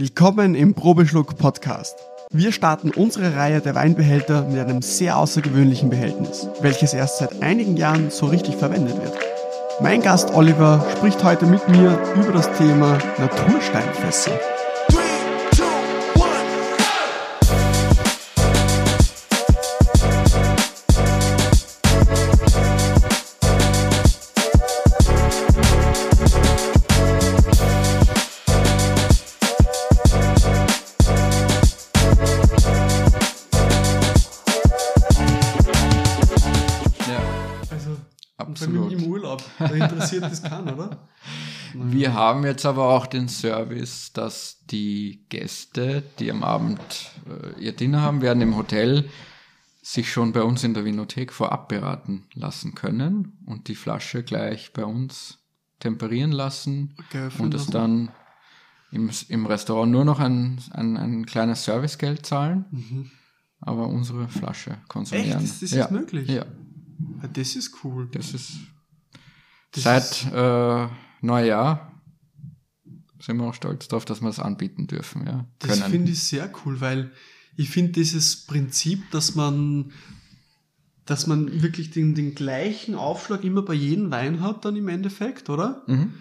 [0.00, 1.98] Willkommen im Probeschluck Podcast.
[2.30, 7.76] Wir starten unsere Reihe der Weinbehälter mit einem sehr außergewöhnlichen Behältnis, welches erst seit einigen
[7.76, 9.18] Jahren so richtig verwendet wird.
[9.80, 14.38] Mein Gast Oliver spricht heute mit mir über das Thema Natursteinfässer.
[40.20, 41.08] Das kann, oder?
[41.74, 46.80] Wir haben jetzt aber auch den Service, dass die Gäste, die am Abend
[47.26, 49.08] äh, ihr Dinner haben werden im Hotel,
[49.82, 54.72] sich schon bei uns in der Vinothek vorab beraten lassen können und die Flasche gleich
[54.72, 55.38] bei uns
[55.80, 58.10] temperieren lassen okay, und es dann
[58.90, 63.10] im, im Restaurant nur noch ein, ein, ein kleines Servicegeld zahlen, mhm.
[63.60, 65.38] aber unsere Flasche konsumieren.
[65.38, 65.42] Echt?
[65.42, 65.84] Das, das ja.
[65.84, 66.28] ist möglich?
[66.28, 66.44] Ja.
[67.32, 68.08] Das ist cool.
[68.12, 68.58] Das ist
[69.82, 70.88] Seit äh,
[71.20, 71.92] Neujahr
[73.20, 75.26] sind wir auch stolz darauf, dass wir es anbieten dürfen.
[75.26, 77.10] Ja, das finde ich sehr cool, weil
[77.56, 79.92] ich finde dieses Prinzip, dass man,
[81.04, 85.50] dass man wirklich den, den gleichen Aufschlag immer bei jedem Wein hat, dann im Endeffekt,
[85.50, 85.82] oder?
[85.88, 86.14] Mhm.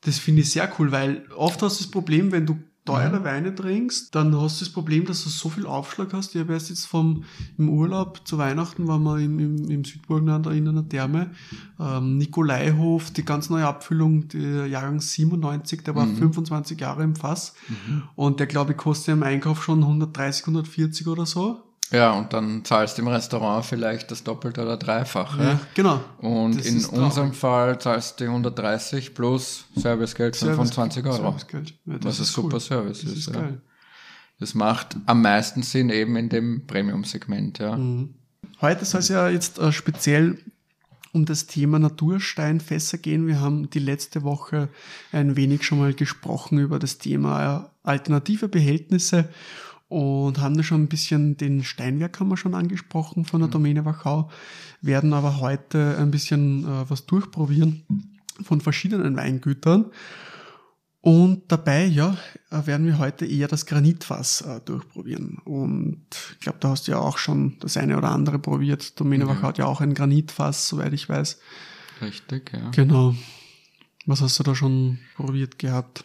[0.00, 2.58] Das finde ich sehr cool, weil oft hast du das Problem, wenn du
[2.90, 3.24] teure mhm.
[3.24, 6.34] Weine trinkst, dann hast du das Problem, dass du so viel Aufschlag hast.
[6.34, 7.24] Ich habe erst jetzt vom,
[7.58, 11.30] im Urlaub zu Weihnachten waren wir im, im, im Südburgenland in einer Therme.
[11.78, 16.16] Ähm, Nikolaihof, die ganz neue Abfüllung, der Jahrgang 97, der war mhm.
[16.16, 17.54] 25 Jahre im Fass.
[17.68, 18.02] Mhm.
[18.16, 21.62] Und der, glaube ich, kostet im Einkauf schon 130, 140 oder so.
[21.92, 25.42] Ja, und dann zahlst du im Restaurant vielleicht das Doppelte oder Dreifache.
[25.42, 26.00] Ja, genau.
[26.18, 31.16] Und das in unserem Fall zahlst du 130 plus Servicegeld Service 25 Euro.
[31.16, 31.74] Servicegeld.
[31.86, 32.60] Ja, das was ist ein super cool.
[32.60, 33.18] Service das ist.
[33.28, 33.48] ist ja.
[34.38, 37.76] Das macht am meisten Sinn eben in dem Premium-Segment, ja.
[37.76, 38.14] Mhm.
[38.60, 40.38] Heute soll es ja jetzt äh, speziell
[41.12, 43.26] um das Thema Natursteinfässer gehen.
[43.26, 44.68] Wir haben die letzte Woche
[45.12, 49.28] ein wenig schon mal gesprochen über das Thema äh, alternative Behältnisse
[49.90, 53.52] und haben da schon ein bisschen den Steinwerk haben wir schon angesprochen von der mhm.
[53.52, 54.30] Domäne Wachau,
[54.80, 57.82] werden aber heute ein bisschen äh, was durchprobieren
[58.42, 59.86] von verschiedenen Weingütern.
[61.02, 62.16] Und dabei, ja,
[62.50, 65.38] äh, werden wir heute eher das Granitfass äh, durchprobieren.
[65.44, 69.00] Und ich glaube, da hast du ja auch schon das eine oder andere probiert.
[69.00, 69.30] Domäne ja.
[69.30, 71.40] Wachau hat ja auch ein Granitfass, soweit ich weiß.
[72.00, 72.70] Richtig, ja.
[72.70, 73.16] Genau.
[74.06, 76.04] Was hast du da schon probiert gehabt?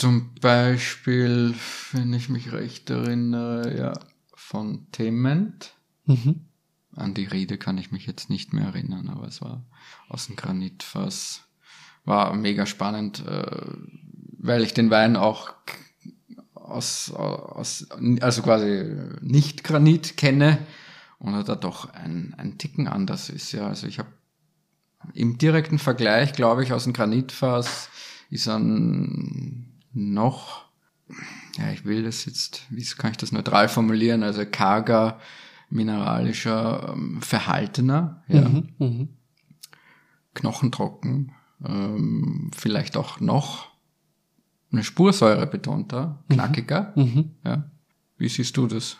[0.00, 1.54] Zum Beispiel,
[1.92, 3.92] wenn ich mich recht erinnere, ja,
[4.34, 5.74] von Tement.
[6.06, 6.46] Mhm.
[6.96, 9.62] An die Rede kann ich mich jetzt nicht mehr erinnern, aber es war
[10.08, 11.42] aus dem Granitfass.
[12.06, 13.44] War mega spannend, äh,
[14.38, 15.52] weil ich den Wein auch
[16.54, 17.86] aus, aus
[18.22, 20.66] also quasi nicht Granit kenne
[21.18, 23.52] und er da doch ein, ein Ticken anders ist.
[23.52, 24.08] Ja, also ich habe
[25.12, 27.90] im direkten Vergleich, glaube ich, aus dem Granitfass
[28.30, 30.64] ist ein noch,
[31.56, 35.18] ja, ich will das jetzt, wie kann ich das neutral formulieren, also karger,
[35.68, 38.48] mineralischer, ähm, verhaltener, ja.
[38.48, 39.08] Mhm, mh.
[40.34, 41.32] knochentrocken,
[41.64, 43.70] ähm, vielleicht auch noch
[44.72, 46.34] eine Spursäure betonter, mhm.
[46.34, 47.30] knackiger, mhm.
[47.44, 47.70] ja.
[48.16, 48.98] Wie siehst du das?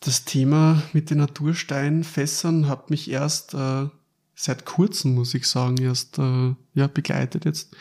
[0.00, 3.88] Das Thema mit den Natursteinfässern hat mich erst äh,
[4.34, 7.76] seit kurzem, muss ich sagen, erst äh, ja, begleitet jetzt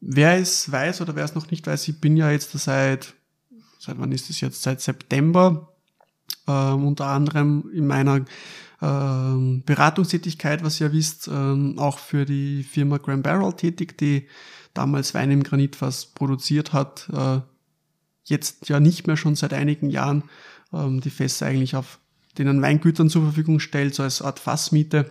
[0.00, 3.14] Wer es weiß oder wer es noch nicht weiß, ich bin ja jetzt seit,
[3.78, 4.62] seit wann ist es jetzt?
[4.62, 5.68] Seit September
[6.48, 8.24] ähm, unter anderem in meiner
[8.82, 14.26] ähm, Beratungstätigkeit, was ihr wisst, ähm, auch für die Firma Grand Barrel tätig, die
[14.74, 17.40] damals Wein im Granitfass produziert hat, äh,
[18.24, 20.24] jetzt ja nicht mehr schon seit einigen Jahren
[20.72, 21.98] ähm, die Fässer eigentlich auf
[22.38, 25.10] denen Weingütern zur Verfügung stellt, so als Art Fassmiete.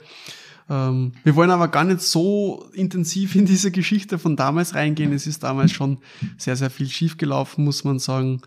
[0.70, 5.12] Ähm, wir wollen aber gar nicht so intensiv in diese Geschichte von damals reingehen.
[5.14, 5.98] Es ist damals schon
[6.38, 8.42] sehr, sehr viel schiefgelaufen, muss man sagen,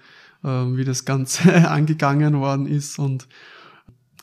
[0.44, 2.98] äh, wie das Ganze angegangen worden ist.
[2.98, 3.28] Und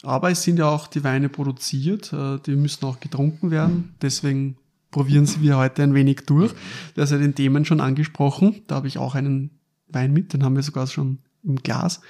[0.03, 3.95] aber es sind ja auch die Weine produziert, äh, die müssen auch getrunken werden.
[4.01, 4.55] Deswegen
[4.91, 6.53] probieren sie wir heute ein wenig durch.
[6.95, 8.61] Du hast ja den Themen schon angesprochen.
[8.67, 9.51] Da habe ich auch einen
[9.87, 12.01] Wein mit, den haben wir sogar schon im Glas.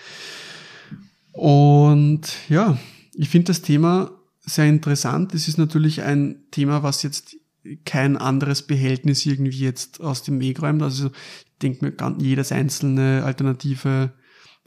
[1.31, 2.77] Und ja,
[3.15, 5.33] ich finde das Thema sehr interessant.
[5.33, 7.35] Es ist natürlich ein Thema, was jetzt
[7.85, 10.81] kein anderes Behältnis irgendwie jetzt aus dem Weg räumt.
[10.81, 14.13] Also ich denke mir, jedes einzelne alternative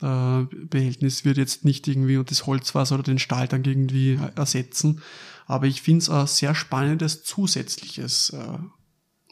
[0.01, 5.01] äh, Behältnis wird jetzt nicht irgendwie das Holzwasser oder den Stahltank irgendwie ersetzen.
[5.47, 8.59] Aber ich finde es ein sehr spannendes zusätzliches äh,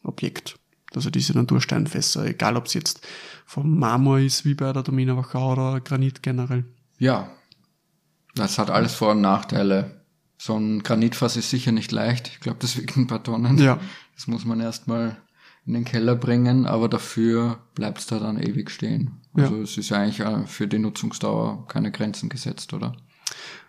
[0.03, 0.59] Objekt.
[0.95, 3.07] Also diese Natursteinfässer, egal ob es jetzt
[3.47, 6.65] vom Marmor ist, wie bei der Domina Wachau oder Granit generell.
[6.99, 7.31] Ja,
[8.35, 10.00] das hat alles Vor- und Nachteile.
[10.43, 12.29] So ein Granitfass ist sicher nicht leicht.
[12.29, 13.59] Ich glaube, das wiegt ein paar Tonnen.
[13.59, 13.79] Ja.
[14.15, 15.19] Das muss man erstmal
[15.67, 19.21] in den Keller bringen, aber dafür bleibt es da dann ewig stehen.
[19.35, 19.63] Also ja.
[19.63, 22.97] es ist ja eigentlich äh, für die Nutzungsdauer keine Grenzen gesetzt, oder?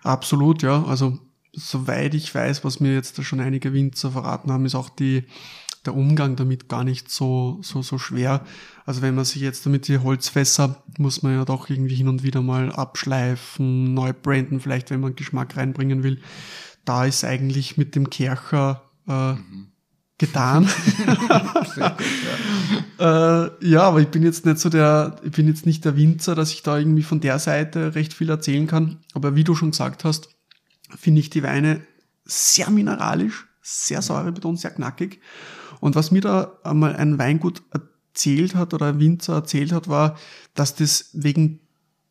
[0.01, 0.85] Absolut, ja.
[0.85, 1.19] Also
[1.51, 5.25] soweit ich weiß, was mir jetzt da schon einige Winzer verraten haben, ist auch die,
[5.85, 8.45] der Umgang damit gar nicht so, so, so schwer.
[8.85, 12.23] Also wenn man sich jetzt damit die Holzfässer, muss man ja doch irgendwie hin und
[12.23, 16.21] wieder mal abschleifen, neu branden, vielleicht wenn man Geschmack reinbringen will.
[16.85, 19.71] Da ist eigentlich mit dem Kercher äh, mhm.
[20.19, 20.65] getan.
[21.53, 23.45] gut, ja.
[23.45, 26.35] äh, ja, aber ich bin jetzt nicht so der, ich bin jetzt nicht der Winzer,
[26.35, 28.99] dass ich da irgendwie von der Seite recht viel erzählen kann.
[29.13, 30.29] Aber wie du schon gesagt hast,
[30.95, 31.81] finde ich die Weine
[32.23, 35.21] sehr mineralisch, sehr säurebetont, sehr knackig.
[35.81, 40.17] Und was mir da einmal ein Weingut erzählt hat oder ein Winzer erzählt hat, war,
[40.53, 41.59] dass das wegen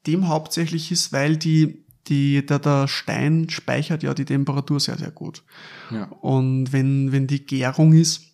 [0.06, 5.10] dem hauptsächlich ist, weil die, die, der, der Stein speichert ja die Temperatur sehr, sehr
[5.10, 5.42] gut.
[5.90, 6.04] Ja.
[6.20, 8.26] Und wenn, wenn die Gärung ist,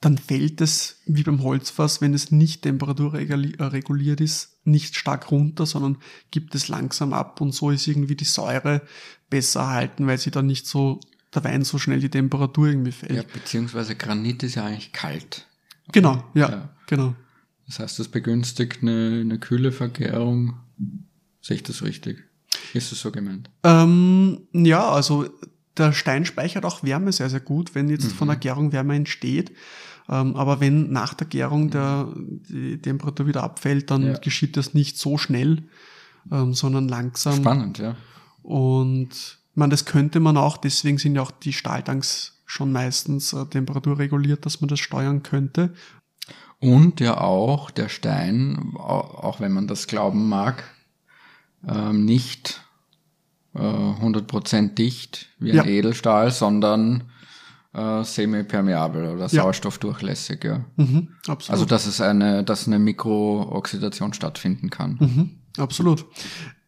[0.00, 5.98] dann fällt es wie beim Holzfass, wenn es nicht temperaturreguliert ist, nicht stark runter, sondern
[6.30, 8.82] gibt es langsam ab und so ist irgendwie die Säure
[9.28, 11.00] besser erhalten, weil sie dann nicht so,
[11.34, 13.12] der Wein so schnell die Temperatur irgendwie fällt.
[13.12, 15.46] Ja, beziehungsweise Granit ist ja eigentlich kalt.
[15.90, 16.68] Genau, ja, ja.
[16.86, 17.14] genau.
[17.66, 20.56] Das heißt, das begünstigt eine, eine kühle Vergärung.
[21.40, 22.22] Sehe ich das richtig?
[22.74, 23.50] Ist es so gemeint?
[23.64, 25.26] Ähm, ja, also
[25.76, 28.10] der Stein speichert auch Wärme sehr, sehr gut, wenn jetzt mhm.
[28.10, 29.52] von der Gärung Wärme entsteht.
[30.08, 34.18] Ähm, aber wenn nach der Gärung der, die Temperatur wieder abfällt, dann ja.
[34.18, 35.62] geschieht das nicht so schnell,
[36.30, 37.36] ähm, sondern langsam.
[37.36, 37.96] Spannend, ja.
[38.42, 43.46] Und man, das könnte man auch, deswegen sind ja auch die Stahltanks schon meistens äh,
[43.46, 45.72] temperaturreguliert, dass man das steuern könnte.
[46.58, 50.62] Und ja auch der Stein, auch wenn man das glauben mag,
[51.66, 52.62] ähm, nicht
[53.54, 55.64] äh, 100% dicht wie ein ja.
[55.64, 57.10] Edelstahl, sondern
[57.74, 60.44] äh, semi-permeabel oder sauerstoffdurchlässig.
[60.44, 60.64] Ja.
[60.76, 61.50] Mhm, absolut.
[61.50, 64.96] Also dass es eine, dass eine Mikrooxidation stattfinden kann.
[65.00, 66.06] Mhm, absolut.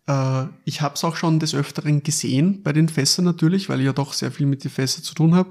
[0.06, 3.86] Äh, ich habe es auch schon des Öfteren gesehen bei den Fässern natürlich, weil ich
[3.86, 5.50] ja doch sehr viel mit den Fässern zu tun habe,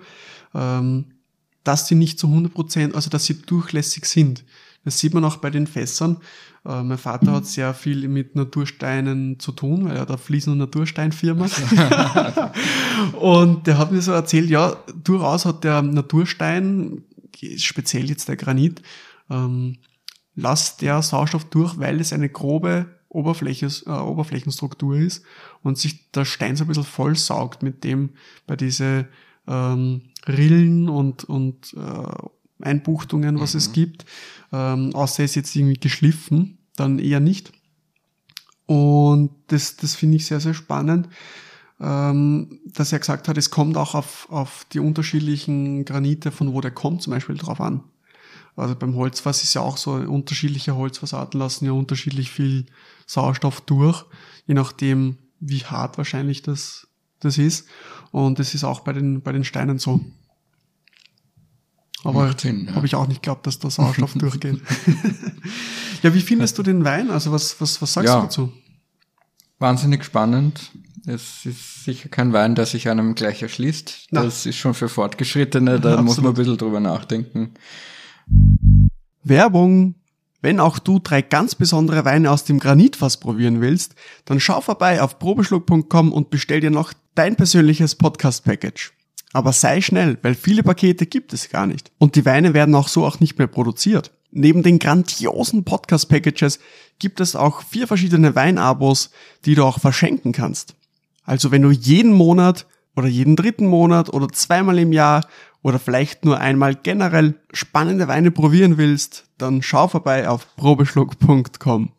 [0.53, 1.05] ähm,
[1.63, 4.44] dass sie nicht zu 100 Prozent, also dass sie durchlässig sind.
[4.83, 6.17] Das sieht man auch bei den Fässern.
[6.65, 10.59] Äh, mein Vater hat sehr viel mit Natursteinen zu tun, weil er da Fliesen- und
[10.59, 11.47] Natursteinfirma.
[13.19, 17.03] und der hat mir so erzählt, ja, durchaus hat der Naturstein,
[17.57, 18.81] speziell jetzt der Granit,
[19.29, 19.77] ähm,
[20.35, 25.24] lasst der Sauerstoff durch, weil es eine grobe Oberfläche, äh, Oberflächenstruktur ist
[25.62, 28.10] und sich der Stein so ein bisschen voll saugt mit dem
[28.48, 29.07] bei diese
[29.48, 32.27] ähm, Rillen und, und äh,
[32.65, 33.57] Einbuchtungen, was mhm.
[33.57, 34.06] es gibt.
[34.51, 37.51] Ähm, außer es ist jetzt irgendwie geschliffen, dann eher nicht.
[38.65, 41.10] Und das, das finde ich sehr, sehr spannend,
[41.80, 46.62] ähm, dass er gesagt hat, es kommt auch auf, auf die unterschiedlichen Granite, von wo
[46.62, 47.83] der kommt, zum Beispiel drauf an.
[48.55, 52.65] Also beim Holzfass ist ja auch so, unterschiedliche Holzfassarten lassen ja unterschiedlich viel
[53.07, 54.05] Sauerstoff durch,
[54.45, 56.88] je nachdem, wie hart wahrscheinlich das,
[57.19, 57.67] das ist.
[58.11, 60.01] Und das ist auch bei den, bei den Steinen so.
[62.03, 62.75] Aber ja.
[62.75, 64.61] habe ich auch nicht geglaubt, dass der Sauerstoff durchgeht.
[66.03, 67.09] ja, wie findest du den Wein?
[67.09, 68.53] Also was, was, was sagst ja, du dazu?
[69.60, 70.72] Wahnsinnig spannend.
[71.05, 74.07] Es ist sicher kein Wein, der sich einem gleich erschließt.
[74.12, 74.24] Na.
[74.24, 77.53] Das ist schon für Fortgeschrittene, da ja, muss man ein bisschen drüber nachdenken.
[79.24, 79.96] Werbung!
[80.42, 85.01] Wenn auch du drei ganz besondere Weine aus dem Granitfass probieren willst, dann schau vorbei
[85.01, 88.92] auf probeschluck.com und bestell dir noch dein persönliches Podcast-Package.
[89.32, 91.92] Aber sei schnell, weil viele Pakete gibt es gar nicht.
[91.98, 94.12] Und die Weine werden auch so auch nicht mehr produziert.
[94.32, 96.60] Neben den grandiosen Podcast-Packages
[97.00, 99.12] gibt es auch vier verschiedene Weinabos,
[99.46, 100.75] die du auch verschenken kannst.
[101.24, 105.27] Also wenn du jeden Monat oder jeden dritten Monat oder zweimal im Jahr
[105.62, 111.91] oder vielleicht nur einmal generell spannende Weine probieren willst, dann schau vorbei auf probeschluck.com.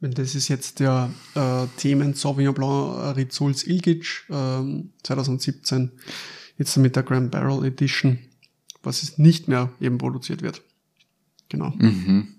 [0.00, 5.92] Das ist jetzt der äh, Themen Sauvignon Blanc Rizuls Ilgic äh, 2017,
[6.58, 8.18] jetzt mit der Grand Barrel Edition,
[8.82, 10.62] was es nicht mehr eben produziert wird.
[11.48, 11.72] Genau.
[11.78, 12.34] Mhm.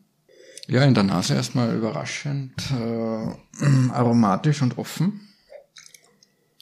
[0.67, 5.21] Ja, in der Nase erstmal überraschend äh, aromatisch und offen.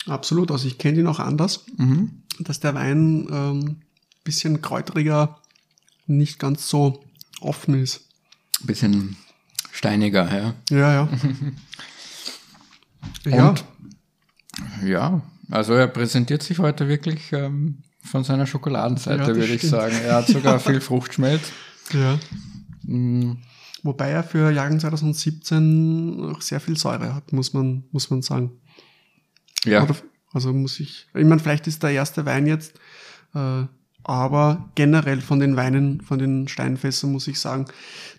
[0.07, 2.23] Absolut, also ich kenne ihn auch anders, mhm.
[2.39, 3.81] dass der Wein ähm,
[4.23, 5.39] bisschen kräuteriger,
[6.07, 7.03] nicht ganz so
[7.39, 8.07] offen ist.
[8.63, 9.15] Bisschen
[9.71, 10.53] steiniger, ja.
[10.69, 11.09] Ja, ja.
[13.25, 13.55] ja.
[14.83, 19.95] ja, also er präsentiert sich heute wirklich ähm, von seiner Schokoladenseite, ja, würde ich sagen.
[20.03, 21.51] Er hat sogar viel Fruchtschmelz.
[21.93, 22.19] Ja.
[22.83, 23.37] Mhm.
[23.83, 28.51] Wobei er für Jahrgang 2017 auch sehr viel Säure hat, muss man, muss man sagen.
[29.65, 29.83] Ja.
[29.83, 29.95] Oder,
[30.33, 32.79] also muss ich, ich meine, vielleicht ist der erste Wein jetzt,
[33.35, 33.63] äh,
[34.03, 37.65] aber generell von den Weinen, von den Steinfässern muss ich sagen,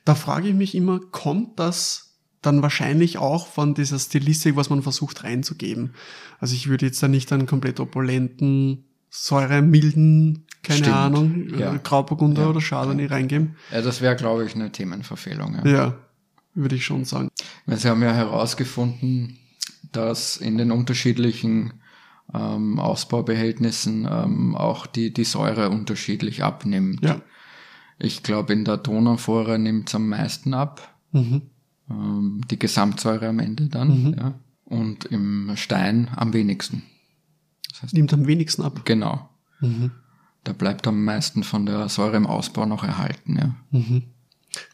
[0.05, 4.83] da frage ich mich immer, kommt das dann wahrscheinlich auch von dieser Stilistik, was man
[4.83, 5.95] versucht reinzugeben?
[6.39, 10.97] Also ich würde jetzt da nicht einen komplett opulenten, säuremilden keine Stimmt.
[10.97, 11.77] Ahnung, ja.
[11.77, 12.49] Grauburgunder ja.
[12.49, 13.57] oder Chardonnay reingeben.
[13.73, 15.57] Ja, das wäre, glaube ich, eine Themenverfehlung.
[15.65, 15.71] Ja.
[15.71, 15.95] ja,
[16.55, 17.31] würde ich schon sagen.
[17.67, 19.39] Weil Sie haben ja herausgefunden,
[19.93, 21.75] dass in den unterschiedlichen
[22.33, 27.05] ähm, Ausbaubehältnissen ähm, auch die, die Säure unterschiedlich abnimmt.
[27.05, 27.21] Ja.
[27.99, 30.97] Ich glaube, in der Donaufohre nimmt es am meisten ab.
[31.13, 31.43] Mhm.
[31.91, 34.05] Ähm, die Gesamtsäure am Ende dann.
[34.05, 34.15] Mhm.
[34.15, 34.35] Ja.
[34.65, 36.83] Und im Stein am wenigsten.
[37.71, 38.83] Das heißt, nimmt am wenigsten ab.
[38.85, 39.29] Genau.
[39.61, 39.91] Mhm
[40.45, 43.39] da bleibt am meisten von der Säure im Ausbau noch erhalten.
[43.39, 43.55] Ja.
[43.71, 44.05] Mhm.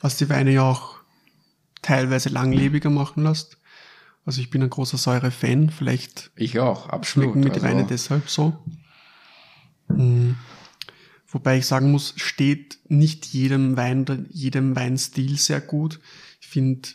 [0.01, 0.97] Was die Weine ja auch
[1.83, 3.59] teilweise langlebiger machen lässt.
[4.29, 6.33] Also ich bin ein großer Säure-Fan, vielleicht.
[6.37, 7.31] Ich auch, absolut.
[7.31, 8.59] Schmecken mir die also Weine deshalb so.
[9.89, 10.37] Mhm.
[11.29, 15.99] Wobei ich sagen muss, steht nicht jedem Wein oder jedem Weinstil sehr gut.
[16.43, 16.91] Ich finde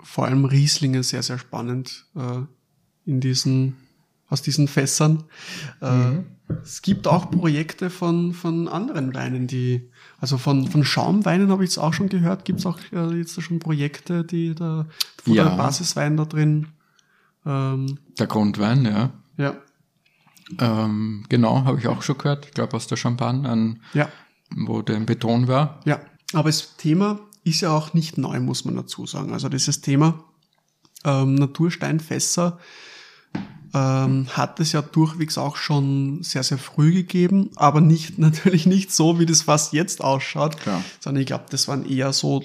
[0.00, 2.42] vor allem Rieslinge sehr, sehr spannend äh,
[3.04, 3.76] in diesen
[4.34, 5.24] aus diesen Fässern.
[5.80, 6.24] Äh, mhm.
[6.62, 9.88] Es gibt auch Projekte von, von anderen Weinen, die,
[10.20, 13.40] also von, von Schaumweinen habe ich es auch schon gehört, gibt es auch äh, jetzt
[13.40, 14.86] schon Projekte, die da,
[15.24, 15.44] wo ja.
[15.44, 16.66] der Basiswein da drin.
[17.46, 19.10] Ähm, der Grundwein, ja.
[19.38, 19.56] Ja.
[20.58, 22.44] Ähm, genau, habe ich auch schon gehört.
[22.46, 24.08] Ich glaube aus der Champagne, an, ja.
[24.54, 25.80] wo der im Beton war.
[25.86, 26.00] Ja,
[26.34, 29.32] aber das Thema ist ja auch nicht neu, muss man dazu sagen.
[29.32, 30.24] Also dieses Thema
[31.04, 32.58] ähm, Natursteinfässer
[33.74, 38.92] ähm, hat es ja durchwegs auch schon sehr, sehr früh gegeben, aber nicht, natürlich nicht
[38.92, 40.82] so, wie das fast jetzt ausschaut, Klar.
[41.00, 42.44] sondern ich glaube, das waren eher so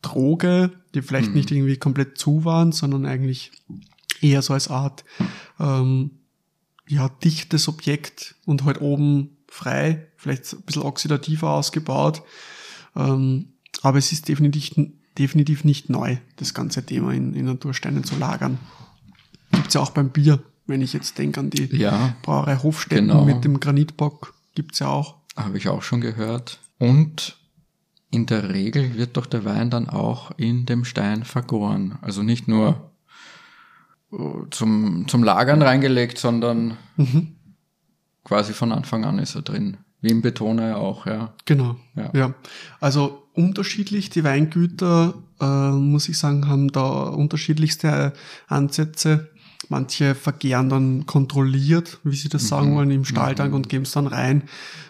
[0.00, 1.34] Droge, die vielleicht mhm.
[1.34, 3.50] nicht irgendwie komplett zu waren, sondern eigentlich
[4.20, 5.04] eher so als Art,
[5.58, 6.12] ähm,
[6.86, 12.22] ja, dichtes Objekt und halt oben frei, vielleicht ein bisschen oxidativer ausgebaut.
[12.94, 13.48] Ähm,
[13.82, 14.70] aber es ist definitiv,
[15.18, 18.58] definitiv nicht neu, das ganze Thema in, in Natursteinen zu lagern.
[19.50, 23.24] Gibt's ja auch beim Bier wenn ich jetzt denke an die ja, Brauerei Hofstetten genau.
[23.24, 25.16] mit dem Granitbock, gibt's ja auch.
[25.36, 26.60] Habe ich auch schon gehört.
[26.78, 27.38] Und
[28.10, 31.98] in der Regel wird doch der Wein dann auch in dem Stein vergoren.
[32.02, 32.92] Also nicht nur
[34.12, 34.16] äh,
[34.50, 37.36] zum, zum Lagern reingelegt, sondern mhm.
[38.24, 39.78] quasi von Anfang an ist er drin.
[40.00, 41.34] Wie im Betoner ja auch, ja.
[41.44, 41.76] Genau.
[41.96, 42.10] Ja.
[42.14, 42.34] ja.
[42.80, 48.12] Also unterschiedlich, die Weingüter, äh, muss ich sagen, haben da unterschiedlichste
[48.46, 49.30] Ansätze.
[49.70, 52.48] Manche vergehren dann kontrolliert, wie sie das mhm.
[52.48, 53.56] sagen wollen, im Stahltank mhm.
[53.56, 54.44] und geben es dann rein.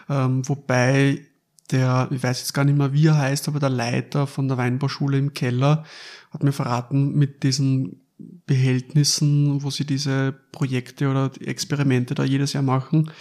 [0.09, 1.25] Ähm, wobei
[1.71, 4.57] der, ich weiß jetzt gar nicht mehr, wie er heißt, aber der Leiter von der
[4.57, 5.85] Weinbauschule im Keller
[6.31, 12.63] hat mir verraten, mit diesen Behältnissen, wo sie diese Projekte oder Experimente da jedes Jahr
[12.63, 13.11] machen,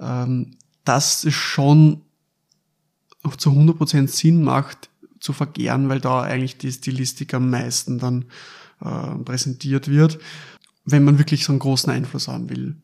[0.00, 2.02] ähm, dass es schon
[3.36, 4.90] zu 100% Sinn macht,
[5.20, 8.26] zu vergehren, weil da eigentlich die Stilistik am meisten dann
[8.80, 10.18] äh, präsentiert wird
[10.90, 12.76] wenn man wirklich so einen großen Einfluss haben will.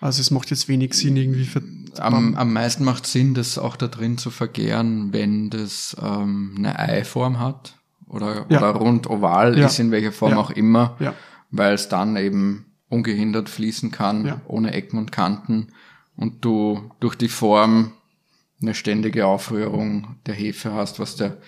[0.00, 1.62] Also es macht jetzt wenig Sinn irgendwie für.
[1.98, 6.78] Am, am meisten macht Sinn, das auch da drin zu vergären, wenn das ähm, eine
[6.78, 7.74] Eiform hat
[8.06, 8.58] oder, ja.
[8.58, 9.66] oder rund oval ja.
[9.66, 10.38] ist, in welcher Form ja.
[10.38, 11.14] auch immer, ja.
[11.50, 15.68] weil es dann eben ungehindert fließen kann, ohne Ecken und Kanten
[16.16, 17.92] und du durch die Form
[18.60, 21.38] eine ständige Aufrührung der Hefe hast, was der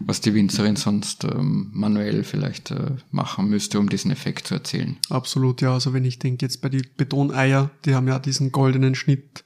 [0.00, 4.98] was die Winzerin sonst ähm, manuell vielleicht äh, machen müsste, um diesen Effekt zu erzielen.
[5.10, 5.72] Absolut, ja.
[5.72, 9.44] Also wenn ich denke jetzt bei die Betoneier, die haben ja diesen goldenen Schnitt.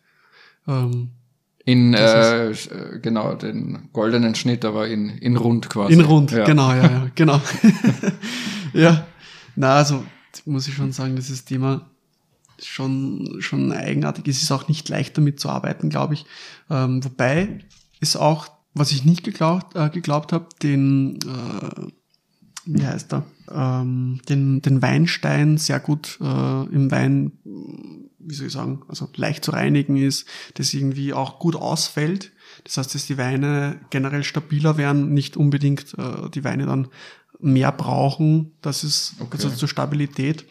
[0.69, 1.11] Ähm,
[1.65, 5.95] in, äh, äh, genau, den goldenen Schnitt, aber in, in rund quasi.
[5.95, 6.45] In rund, ja.
[6.45, 7.41] genau, ja, ja, genau.
[8.73, 9.07] ja,
[9.55, 10.05] na, also
[10.45, 11.89] muss ich schon sagen, dieses Thema
[12.61, 14.27] schon, schon eigenartig.
[14.29, 16.27] Es ist auch nicht leicht damit zu arbeiten, glaube ich.
[16.69, 17.61] Ähm, wobei
[18.01, 21.87] ist auch was ich nicht geglaubt, äh, geglaubt habe, den, äh,
[22.65, 28.53] wie heißt er, ähm, den, den Weinstein sehr gut äh, im Wein, wie soll ich
[28.53, 32.33] sagen, also leicht zu reinigen ist, das irgendwie auch gut ausfällt.
[32.65, 36.89] Das heißt, dass die Weine generell stabiler werden, nicht unbedingt äh, die Weine dann
[37.41, 38.53] mehr brauchen.
[38.63, 39.33] Das ist okay.
[39.33, 40.47] also zur Stabilität.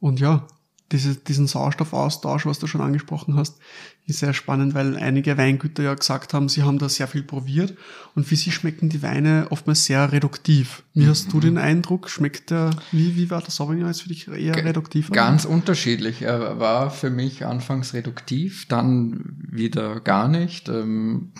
[0.00, 0.46] Und ja,
[0.94, 3.58] diese, diesen Sauerstoffaustausch, was du schon angesprochen hast,
[4.06, 7.74] ist sehr spannend, weil einige Weingüter ja gesagt haben, sie haben da sehr viel probiert
[8.14, 10.84] und für sie schmecken die Weine oftmals sehr reduktiv.
[10.94, 12.08] Wie hast du den Eindruck?
[12.08, 15.10] Schmeckt der, wie, wie war der Sauvignon jetzt für dich eher reduktiv?
[15.10, 16.22] Ganz unterschiedlich.
[16.22, 20.68] Er war für mich anfangs reduktiv, dann wieder gar nicht.
[20.68, 21.32] Ähm,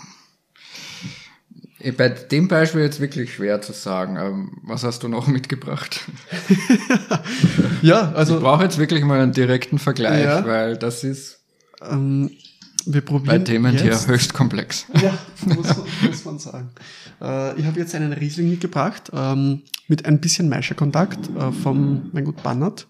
[1.97, 4.17] Bei dem Beispiel jetzt wirklich schwer zu sagen.
[4.17, 6.01] Ähm, was hast du noch mitgebracht?
[7.81, 8.35] ja, also.
[8.35, 11.39] Ich brauche jetzt wirklich mal einen direkten Vergleich, ja, weil das ist
[11.81, 12.31] ähm,
[12.85, 14.85] wir probieren bei Themen hier höchst komplex.
[15.01, 16.69] Ja, muss man, muss man sagen.
[17.21, 22.43] Äh, ich habe jetzt einen Riesling mitgebracht ähm, mit ein bisschen Maischerkontakt äh, vom Weingut
[22.43, 22.87] Bannert.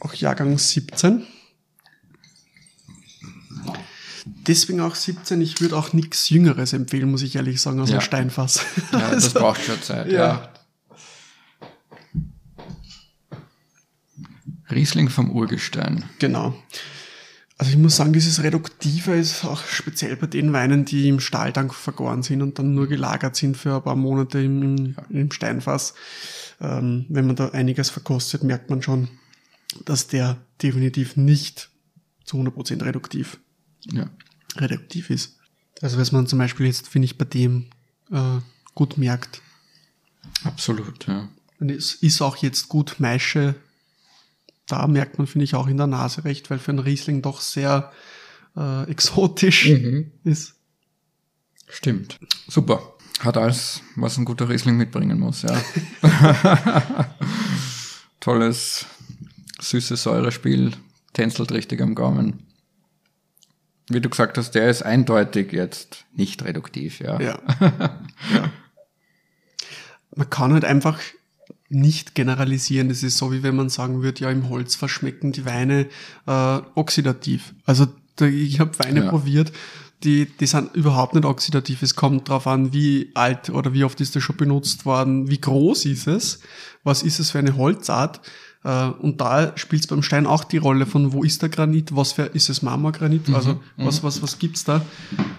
[0.00, 1.26] Auch Jahrgang 17
[4.46, 5.40] deswegen auch 17.
[5.40, 7.96] Ich würde auch nichts Jüngeres empfehlen, muss ich ehrlich sagen, als ja.
[7.96, 8.64] ein Steinfass.
[8.92, 10.18] Ja, das also, braucht schon Zeit, ja.
[10.18, 10.52] ja.
[14.70, 16.04] Riesling vom Urgestein.
[16.18, 16.54] Genau.
[17.58, 21.74] Also ich muss sagen, dieses Reduktive ist auch speziell bei den Weinen, die im Stahltank
[21.74, 25.92] vergoren sind und dann nur gelagert sind für ein paar Monate im, im Steinfass.
[26.60, 29.08] Ähm, wenn man da einiges verkostet, merkt man schon,
[29.84, 31.70] dass der definitiv nicht
[32.24, 33.38] zu 100% reduktiv
[33.86, 34.08] ja.
[34.56, 35.36] reduktiv ist.
[35.80, 37.66] Also was man zum Beispiel jetzt, finde ich, bei dem
[38.10, 38.38] äh,
[38.74, 39.40] gut merkt.
[40.44, 41.28] Absolut, ja.
[41.58, 43.54] Und es ist auch jetzt gut Maische.
[44.66, 47.40] Da merkt man, finde ich, auch in der Nase recht, weil für einen Riesling doch
[47.40, 47.92] sehr
[48.56, 50.12] äh, exotisch mhm.
[50.24, 50.54] ist.
[51.68, 52.18] Stimmt.
[52.48, 52.94] Super.
[53.20, 55.62] Hat alles, was ein guter Riesling mitbringen muss, ja.
[58.20, 58.86] Tolles,
[59.60, 60.72] süßes Säurespiel,
[61.12, 62.49] tänzelt richtig am Gaumen
[63.90, 67.20] wie du gesagt hast, der ist eindeutig jetzt nicht reduktiv, ja.
[67.20, 67.38] Ja.
[67.60, 68.50] ja.
[70.14, 70.98] Man kann halt einfach
[71.68, 72.88] nicht generalisieren.
[72.88, 75.86] Das ist so, wie wenn man sagen würde, ja, im Holz verschmecken die Weine
[76.26, 77.54] äh, oxidativ.
[77.64, 77.86] Also
[78.20, 79.10] ich habe Weine ja.
[79.10, 79.52] probiert,
[80.02, 81.82] die, die sind überhaupt nicht oxidativ.
[81.82, 85.40] Es kommt darauf an, wie alt oder wie oft ist das schon benutzt worden, wie
[85.40, 86.40] groß ist es,
[86.82, 88.20] was ist es für eine Holzart.
[88.62, 91.96] Äh, und da spielt es beim Stein auch die Rolle von, wo ist der Granit,
[91.96, 93.60] was für, ist es Marmorgranit, mhm, also mhm.
[93.76, 94.82] was, was, was gibt's da?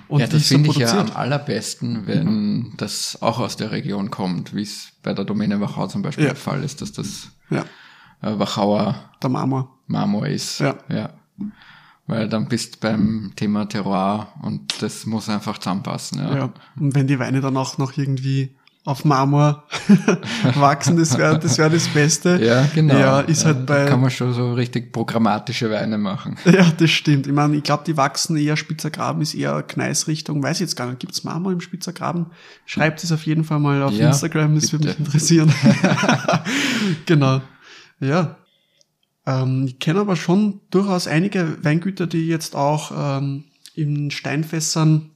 [0.08, 4.56] Und ja, das finde ich ja am allerbesten, wenn das auch aus der Region kommt,
[4.56, 6.32] wie es bei der Domäne Wachau zum Beispiel ja.
[6.32, 7.66] der Fall ist, dass das ja.
[8.22, 9.77] Äh, Wachauer der Marmor.
[9.88, 10.60] Marmor ist.
[10.60, 10.77] Ja.
[10.90, 11.12] ja.
[12.07, 16.20] Weil dann bist beim Thema Terroir und das muss einfach zusammenpassen.
[16.20, 16.36] Ja.
[16.36, 16.53] ja.
[16.77, 19.63] Und wenn die Weine dann auch noch irgendwie auf Marmor
[20.55, 22.39] wachsen, das wäre das, wär das Beste.
[22.44, 22.98] Ja, genau.
[22.98, 26.37] Ja, ist halt bei, da kann man schon so richtig programmatische Weine machen.
[26.51, 27.27] Ja, das stimmt.
[27.27, 30.41] Ich meine, ich glaube, die wachsen eher, Spitzergraben ist eher Kneisrichtung.
[30.41, 31.00] Weiß ich jetzt gar nicht.
[31.00, 32.27] Gibt's Marmor im Spitzergraben?
[32.65, 35.53] Schreibt es auf jeden Fall mal auf ja, Instagram, das würde mich interessieren.
[37.05, 37.41] genau.
[38.00, 38.37] Ja.
[39.27, 45.10] Ähm, ich kenne aber schon durchaus einige Weingüter, die jetzt auch ähm, in Steinfässern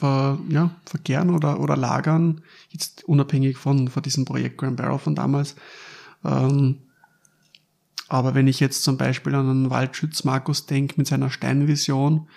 [0.00, 5.14] ver, ja, verkehren oder, oder lagern, jetzt unabhängig von, von diesem Projekt Grand Barrel von
[5.14, 5.56] damals.
[6.24, 6.78] Ähm,
[8.08, 12.28] aber wenn ich jetzt zum Beispiel an einen Waldschütz Markus denke mit seiner Steinvision,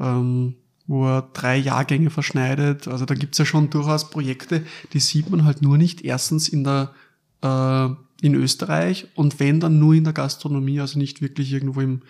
[0.00, 0.54] ähm,
[0.86, 5.44] wo er drei Jahrgänge verschneidet, also da gibt's ja schon durchaus Projekte, die sieht man
[5.44, 6.94] halt nur nicht erstens in der
[7.42, 7.88] äh,
[8.24, 12.02] in Österreich und wenn dann nur in der Gastronomie, also nicht wirklich irgendwo im,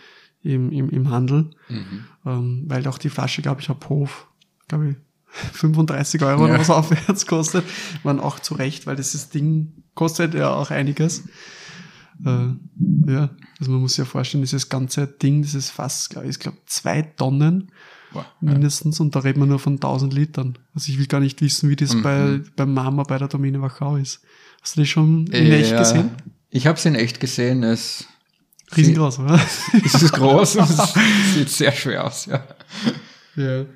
[0.42, 2.04] im, im, im Handel, mhm.
[2.24, 4.28] ähm, weil auch die Flasche, glaube ich, ab Hof
[4.68, 4.96] glaube ich,
[5.52, 6.54] 35 Euro ja.
[6.54, 7.64] oder was aufwärts kostet.
[8.02, 11.24] Man auch zu Recht, weil dieses Ding kostet ja auch einiges.
[12.24, 16.38] Äh, ja, also man muss sich ja vorstellen, dieses ganze Ding, dieses Fass, glaube ich,
[16.38, 17.72] glaube zwei Tonnen
[18.12, 19.04] wow, mindestens ja.
[19.04, 20.58] und da reden wir nur von 1000 Litern.
[20.74, 22.02] Also ich will gar nicht wissen, wie das mhm.
[22.02, 24.20] bei beim Mama bei der Domäne Wachau ist.
[24.62, 26.10] Hast du das schon in ja, echt gesehen?
[26.50, 27.64] Ich habe es in echt gesehen.
[27.64, 28.06] Es
[28.76, 29.40] riesengroß, oder?
[29.84, 30.94] es ist groß und es
[31.34, 32.44] sieht sehr schwer aus, ja.
[33.36, 33.66] Ja.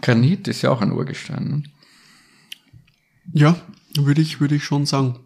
[0.00, 1.48] Granit ist ja auch ein Urgestein.
[1.48, 1.62] Ne?
[3.32, 3.56] Ja,
[3.94, 5.18] würde ich, würde ich schon sagen.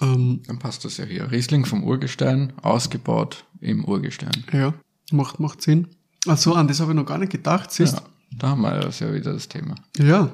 [0.00, 1.30] Ähm, Dann passt das ja hier.
[1.30, 4.44] Riesling vom Urgestein, ausgebaut im Urgestein.
[4.52, 4.74] Ja,
[5.10, 5.88] macht, macht Sinn.
[6.26, 7.72] Also an das habe ich noch gar nicht gedacht.
[7.72, 7.94] Siehst?
[7.94, 8.02] Ja,
[8.36, 9.74] da haben wir ja wieder das Thema.
[9.96, 10.30] Ja.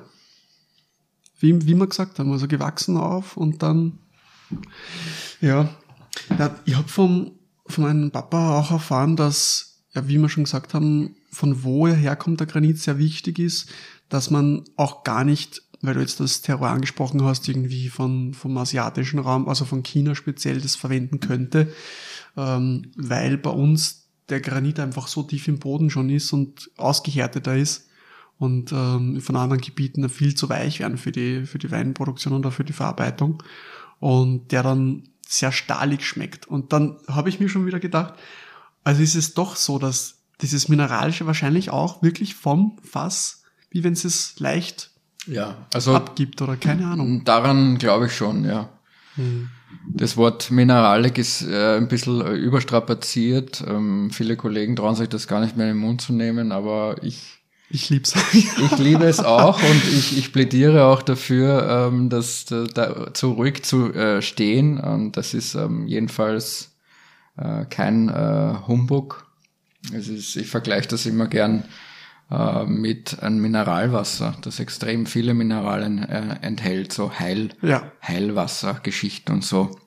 [1.38, 3.98] Wie, wie wir gesagt haben, also gewachsen auf und dann,
[5.40, 5.68] ja.
[6.38, 7.32] ja ich habe vom,
[7.66, 11.94] von meinem Papa auch erfahren, dass, ja, wie wir schon gesagt haben, von wo er
[11.94, 13.68] herkommt, der Granit, sehr wichtig ist,
[14.09, 18.57] dass man auch gar nicht, weil du jetzt das Terror angesprochen hast, irgendwie von, vom
[18.57, 21.73] asiatischen Raum, also von China speziell, das verwenden könnte,
[22.37, 27.57] ähm, weil bei uns der Granit einfach so tief im Boden schon ist und ausgehärteter
[27.57, 27.88] ist
[28.38, 32.51] und ähm, von anderen Gebieten viel zu weich werden für die, für die Weinproduktion oder
[32.51, 33.42] für die Verarbeitung
[34.01, 36.47] und der dann sehr stahlig schmeckt.
[36.47, 38.14] Und dann habe ich mir schon wieder gedacht,
[38.83, 43.92] also ist es doch so, dass dieses Mineralische wahrscheinlich auch wirklich vom Fass, wie wenn
[43.92, 44.90] es es leicht
[45.27, 47.25] ja, also abgibt oder keine Ahnung.
[47.25, 48.68] Daran glaube ich schon, ja.
[49.16, 49.49] Hm.
[49.88, 53.62] das Wort Mineralik ist äh, ein bisschen äh, überstrapaziert.
[53.66, 56.97] Ähm, viele Kollegen trauen sich das gar nicht mehr in den Mund zu nehmen, aber
[57.03, 58.14] ich ich lieb's.
[58.33, 63.33] ich liebe es auch und ich, ich plädiere auch dafür, ähm, dass da, da zu
[63.33, 64.79] ruhig zu äh, stehen.
[64.79, 66.77] Und das ist ähm, jedenfalls
[67.37, 69.27] äh, kein äh, Humbug.
[69.92, 71.64] Es ist, ich vergleiche das immer gern
[72.31, 77.92] äh, mit einem Mineralwasser, das extrem viele Mineralien äh, enthält, so Heil, ja.
[78.03, 79.79] Heilwassergeschichten und so,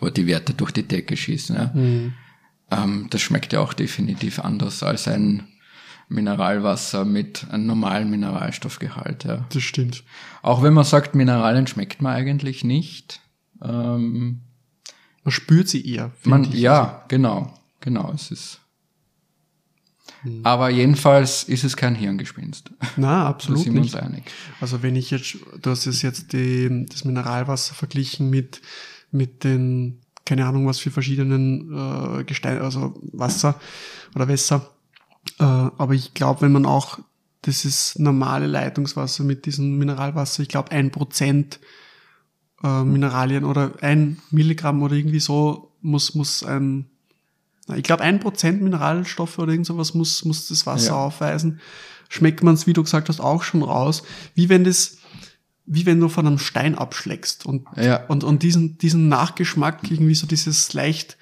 [0.00, 1.56] wo die Werte durch die Decke schießen.
[1.56, 1.70] Ja.
[1.72, 2.12] Mhm.
[2.70, 5.48] Ähm, das schmeckt ja auch definitiv anders als ein
[6.08, 9.24] Mineralwasser mit einem normalen Mineralstoffgehalt.
[9.24, 9.46] Ja.
[9.48, 10.04] Das stimmt.
[10.42, 13.20] Auch wenn man sagt, Mineralien schmeckt man eigentlich nicht.
[13.62, 14.42] Ähm,
[15.24, 16.10] man spürt sie eher.
[16.24, 18.12] Man, ja, genau, genau.
[18.12, 18.61] Es ist
[20.22, 20.40] hm.
[20.44, 22.70] Aber jedenfalls ist es kein Hirngespinst.
[22.96, 23.94] Na, absolut da sind wir nicht.
[23.94, 24.24] Uns einig.
[24.60, 28.60] Also wenn ich jetzt, du hast es jetzt die, das Mineralwasser verglichen mit,
[29.10, 33.60] mit den, keine Ahnung was für verschiedenen äh, Gestein, also Wasser
[34.14, 34.70] oder Wässer.
[35.38, 36.98] Äh, aber ich glaube, wenn man auch
[37.42, 41.58] das ist normale Leitungswasser mit diesem Mineralwasser, ich glaube ein Prozent
[42.62, 46.91] äh, Mineralien oder ein Milligramm oder irgendwie so muss, muss ein
[47.76, 50.96] ich glaube, ein Prozent Mineralstoffe oder irgend sowas muss, muss das Wasser ja.
[50.96, 51.60] aufweisen.
[52.08, 54.02] Schmeckt man es, wie du gesagt hast, auch schon raus.
[54.34, 54.98] Wie wenn das,
[55.64, 58.04] wie wenn du von einem Stein abschlägst und, ja.
[58.06, 61.16] und, und diesen, diesen Nachgeschmack, irgendwie so dieses leicht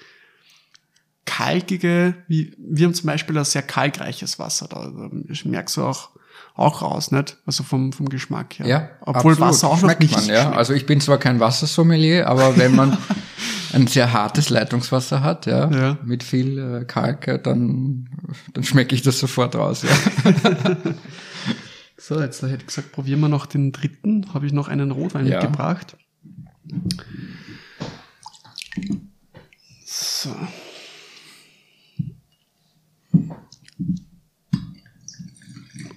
[1.25, 5.09] kalkige, wie, wir haben zum Beispiel ein sehr kalkreiches Wasser, da, da
[5.45, 6.09] merkst du auch,
[6.55, 7.37] auch raus, nicht?
[7.45, 8.67] Also vom, vom Geschmack her.
[8.67, 9.39] Ja, Obwohl absolut.
[9.39, 10.41] Wasser auch Schmeckt noch nicht man, ja.
[10.43, 10.57] Schmeckt.
[10.57, 12.97] Also ich bin zwar kein Wassersommelier, aber wenn man
[13.73, 15.97] ein sehr hartes Leitungswasser hat, ja, ja.
[16.03, 18.09] mit viel äh, Kalk, dann,
[18.53, 19.89] dann schmecke ich das sofort raus, ja.
[21.97, 24.33] so, jetzt hätte ich gesagt, probieren wir noch den dritten.
[24.33, 25.39] Habe ich noch einen Rotwein ja.
[25.39, 25.95] mitgebracht.
[29.85, 30.35] So.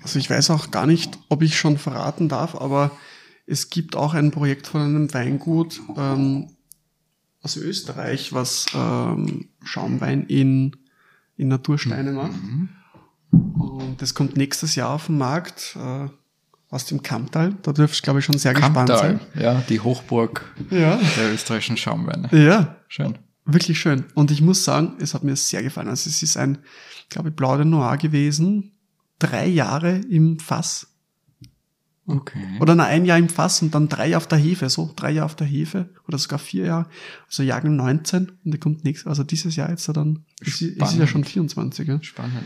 [0.05, 2.93] Also ich weiß auch gar nicht, ob ich schon verraten darf, aber
[3.47, 6.51] es gibt auch ein Projekt von einem Weingut, ähm,
[7.45, 10.77] aus Österreich, was ähm, Schaumwein in,
[11.37, 12.17] in Natursteine mhm.
[12.17, 12.41] macht.
[13.31, 16.09] Und das kommt nächstes Jahr auf den Markt äh,
[16.71, 17.55] aus dem Kamptal.
[17.63, 19.43] Da dürfte ich, glaube ich, schon sehr Kamptal, gespannt sein.
[19.43, 20.99] Ja, die Hochburg ja.
[21.17, 22.29] der österreichischen Schaumweine.
[22.33, 22.77] Ja.
[22.89, 23.19] Schön.
[23.45, 24.05] Wirklich schön.
[24.15, 25.89] Und ich muss sagen, es hat mir sehr gefallen.
[25.89, 26.59] Also es ist ein,
[27.11, 28.74] glaube ich, Blau de Noir gewesen.
[29.27, 30.89] Drei Jahre im Fass.
[32.07, 32.59] Okay.
[32.61, 35.27] Oder na, ein Jahr im Fass und dann drei auf der Hefe, so drei Jahre
[35.27, 36.87] auf der Hefe oder sogar vier Jahre.
[37.27, 41.07] Also Jahrgang 19 und der kommt nächstes, also dieses Jahr jetzt dann, ist, ist ja
[41.07, 41.89] schon 24.
[41.89, 42.03] Ja.
[42.03, 42.45] Spannend.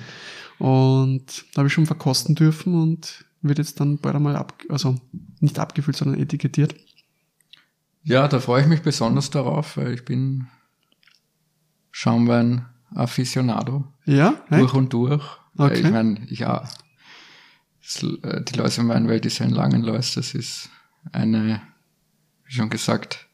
[0.58, 4.96] Und da habe ich schon verkosten dürfen und wird jetzt dann bald einmal ab, also
[5.40, 6.74] nicht abgefüllt, sondern etikettiert.
[8.04, 10.46] Ja, da freue ich mich besonders darauf, weil ich bin
[11.90, 13.84] Schaumwein Aficionado.
[14.04, 14.34] Ja?
[14.50, 15.24] Durch und durch.
[15.58, 15.80] Okay.
[15.80, 16.68] Ich meine, ja,
[18.22, 20.70] äh, die Läusemweinwelt ist ja in Langenlois, das ist
[21.12, 21.60] eine,
[22.44, 23.28] wie schon gesagt,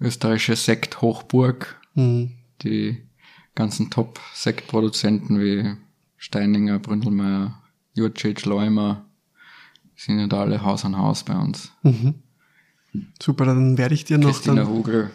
[0.00, 1.80] österreichische Sekthochburg.
[1.94, 2.32] Mhm.
[2.62, 3.06] Die
[3.54, 5.76] ganzen Top-Sektproduzenten wie
[6.16, 7.62] Steininger, Bründelmeier,
[7.94, 9.04] Jurcic, Leumer
[9.94, 11.72] sind ja da alle Haus an Haus bei uns.
[11.82, 12.14] Mhm.
[13.22, 15.10] Super, dann werde ich dir noch Christina dann, Hugel.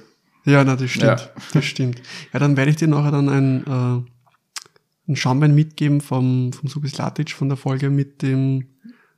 [0.45, 1.19] Ja, na, das stimmt.
[1.21, 1.29] Ja.
[1.53, 2.01] Das stimmt.
[2.33, 4.09] Ja, dann werde ich dir nachher dann ein äh,
[5.10, 8.67] einen Schaumwein mitgeben vom, vom Subis Latic von der Folge mit dem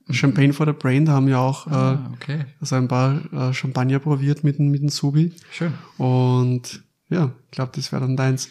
[0.09, 1.05] Champagne for the Brain.
[1.05, 2.45] Da haben wir auch ah, äh, okay.
[2.59, 5.33] also ein paar äh, Champagner probiert mit, mit dem Subi.
[5.51, 5.73] Schön.
[5.97, 8.49] Und ja, ich glaube, das wäre dann deins.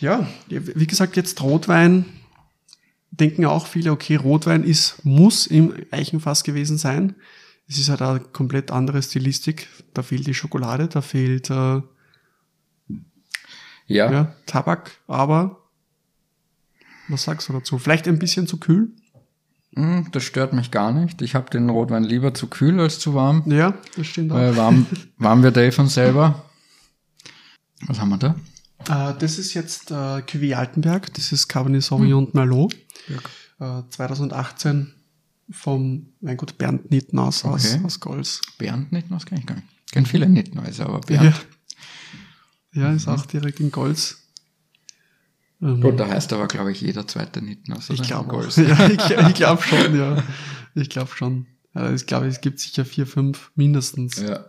[0.00, 2.06] Ja, wie gesagt, jetzt Rotwein.
[3.10, 7.14] Denken auch viele, okay, Rotwein ist, muss im Eichenfass gewesen sein.
[7.68, 9.68] Es ist halt eine komplett andere Stilistik.
[9.92, 11.82] Da fehlt die Schokolade, da fehlt äh,
[13.86, 14.10] ja.
[14.10, 15.61] ja Tabak, aber
[17.08, 17.78] was sagst du dazu?
[17.78, 18.92] Vielleicht ein bisschen zu kühl?
[19.74, 21.22] Hm, das stört mich gar nicht.
[21.22, 23.42] Ich habe den Rotwein lieber zu kühl als zu warm.
[23.46, 24.36] Ja, das stimmt auch.
[24.36, 24.86] Weil warm,
[25.16, 26.44] warm wird er von selber.
[27.86, 28.36] Was haben wir da?
[28.88, 31.12] Uh, das ist jetzt äh, Cuvée Altenberg.
[31.14, 32.32] Das ist Cabernet Sauvignon hm.
[32.34, 32.76] Merlot.
[33.08, 33.78] Ja.
[33.78, 34.92] Äh, 2018
[35.50, 37.54] vom Weingut Bernd Nittenhaus okay.
[37.54, 38.40] aus, aus Golz.
[38.58, 39.68] Bernd Nittenhaus kenne ich gar nicht.
[39.86, 41.46] Ich kenne viele Nittenhäuser, aber Bernd.
[42.72, 43.14] Ja, ja ist mhm.
[43.14, 44.21] auch direkt in Golz.
[45.62, 47.88] Ähm, Gut, da heißt aber, glaube ich, jeder zweite Nittenhaus.
[47.90, 50.22] Ich glaube ja, ich, ich glaube schon, ja.
[50.74, 51.46] Ich glaube schon.
[51.72, 54.44] Also ich glaube, es gibt sicher vier, fünf mindestens, ja.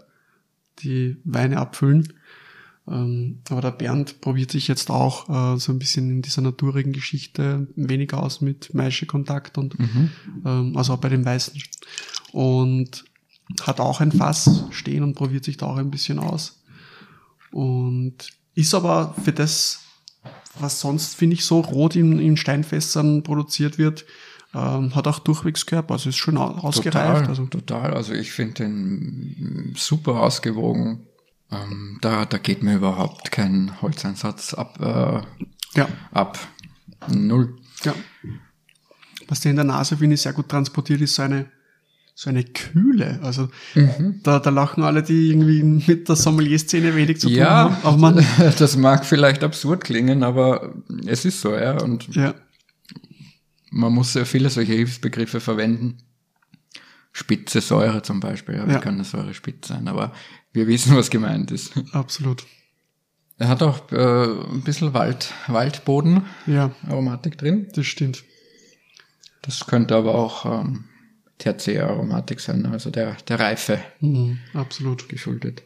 [0.80, 2.14] die Weine abfüllen.
[2.86, 6.92] Ähm, aber der Bernd probiert sich jetzt auch äh, so ein bisschen in dieser naturigen
[6.92, 10.10] Geschichte weniger aus mit Maische-Kontakt und mhm.
[10.46, 11.54] ähm, also auch bei den Weißen.
[12.34, 13.06] Und
[13.62, 16.64] hat auch ein Fass stehen und probiert sich da auch ein bisschen aus.
[17.52, 19.82] Und ist aber für das,
[20.60, 24.06] was sonst, finde ich, so rot in, in Steinfässern produziert wird,
[24.54, 26.94] ähm, hat auch durchwegs Körper, also ist schon ausgereift.
[26.94, 27.46] Total, also.
[27.48, 27.94] total.
[27.94, 31.08] Also ich finde den super ausgewogen.
[31.52, 34.80] Ähm, da, da geht mir überhaupt kein Holzeinsatz ab.
[34.80, 35.22] Äh,
[35.78, 35.88] ja.
[36.12, 36.38] Ab.
[37.10, 37.58] Null.
[37.84, 37.96] Ja.
[39.28, 41.50] Was der in der Nase, finde ich, sehr gut transportiert, ist so eine,
[42.16, 43.20] so eine Kühle.
[43.24, 44.20] Also mhm.
[44.24, 47.78] da, da lachen alle, die irgendwie mit der Sommelier-Szene wenig zu tun ja, haben.
[47.84, 48.26] Aber man
[48.60, 50.74] das mag vielleicht absurd klingen, aber
[51.06, 51.82] es ist so, ja.
[51.82, 52.36] Und ja
[53.74, 55.98] man muss sehr viele solche Hilfsbegriffe verwenden.
[57.12, 58.80] Spitze Säure zum Beispiel, ja, ja.
[58.80, 60.14] kann eine Säure spitz sein, aber
[60.52, 61.74] wir wissen, was gemeint ist.
[61.92, 62.46] Absolut.
[63.38, 66.72] Er hat auch äh, ein bisschen Wald, Waldboden ja.
[66.88, 67.68] Aromatik drin.
[67.74, 68.24] Das stimmt.
[69.42, 70.86] Das könnte aber auch ähm,
[71.40, 73.80] THC-Aromatik sein, also der, der Reife.
[74.00, 75.10] Mhm, absolut.
[75.10, 75.64] Geschuldet.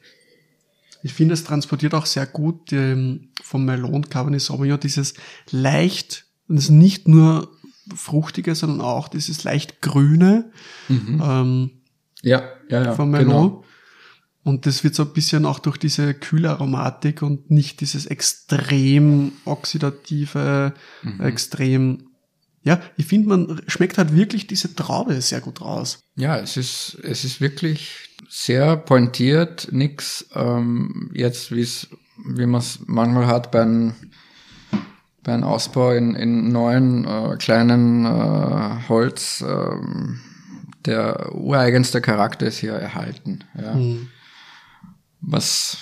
[1.03, 5.13] Ich finde, es transportiert auch sehr gut ähm, vom Melon Cabernet Sauvignon dieses
[5.51, 7.51] leicht, es ist nicht nur
[7.95, 10.51] Fruchtige, sondern auch dieses leicht Grüne.
[10.89, 11.21] Mhm.
[11.23, 11.71] Ähm,
[12.21, 12.93] ja, ja, ja.
[12.93, 13.27] Von Merlot.
[13.29, 13.63] Genau.
[14.43, 19.33] Und das wird so ein bisschen auch durch diese kühle Aromatik und nicht dieses extrem
[19.43, 21.21] oxidative, mhm.
[21.21, 22.06] extrem
[22.67, 25.99] ja, ich finde, man schmeckt halt wirklich diese Traube sehr gut raus.
[26.17, 31.87] Ja, es ist, es ist wirklich sehr pointiert, nix ähm, jetzt, wie es,
[32.25, 33.93] wie man es manchmal hat bei einem
[35.23, 39.75] bei einem Ausbau in, in neuen äh, kleinen äh, Holz, äh,
[40.85, 43.43] der ureigenste Charakter ist hier erhalten.
[43.61, 43.75] Ja.
[43.75, 44.09] Mhm.
[45.21, 45.79] Was,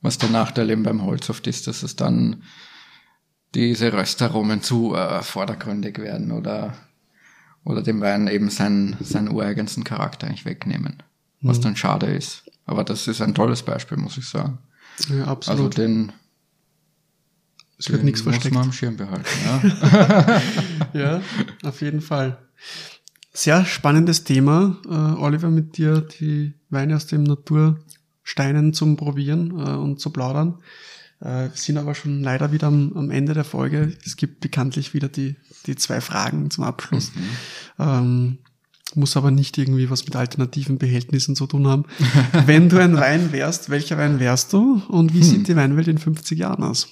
[0.00, 2.42] was der Nachteil eben beim Holz oft ist, dass es dann
[3.54, 6.74] diese Röstaromen zu äh, vordergründig werden oder,
[7.64, 11.02] oder dem Wein eben seinen, seinen ureigensten Charakter eigentlich wegnehmen.
[11.42, 11.62] Was mhm.
[11.62, 12.44] dann schade ist.
[12.66, 14.58] Aber das ist ein tolles Beispiel, muss ich sagen.
[15.08, 15.60] Ja, absolut.
[15.60, 16.12] Also den,
[17.78, 18.54] es wird nichts versteckt.
[18.54, 19.26] Muss man am Schirm behalten,
[20.92, 21.00] ja.
[21.00, 21.22] ja,
[21.62, 22.38] auf jeden Fall.
[23.32, 29.76] Sehr spannendes Thema, äh, Oliver, mit dir die Weine aus dem Natursteinen zum Probieren äh,
[29.76, 30.58] und zu plaudern.
[31.20, 33.94] Äh, sind aber schon leider wieder am, am, Ende der Folge.
[34.04, 37.12] Es gibt bekanntlich wieder die, die zwei Fragen zum Abschluss.
[37.14, 37.22] Mhm.
[37.78, 38.38] Ähm,
[38.94, 41.84] muss aber nicht irgendwie was mit alternativen Behältnissen zu tun haben.
[42.46, 45.26] Wenn du ein Wein wärst, welcher Wein wärst du und wie hm.
[45.26, 46.88] sieht die Weinwelt in 50 Jahren aus?